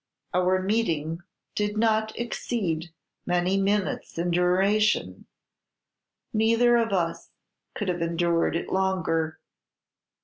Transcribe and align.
Our 0.33 0.59
meeting 0.63 1.19
did 1.53 1.77
not 1.77 2.17
exceed 2.19 2.91
many 3.27 3.61
minutes 3.61 4.17
in 4.17 4.31
duration; 4.31 5.27
neither 6.33 6.75
of 6.75 6.91
us 6.91 7.29
could 7.75 7.87
have 7.87 8.01
endured 8.01 8.55
it 8.55 8.69
longer. 8.71 9.39